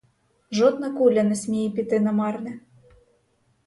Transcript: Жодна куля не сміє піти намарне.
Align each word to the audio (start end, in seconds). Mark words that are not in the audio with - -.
Жодна 0.51 0.91
куля 0.91 1.23
не 1.23 1.35
сміє 1.35 1.69
піти 1.69 1.99
намарне. 1.99 2.59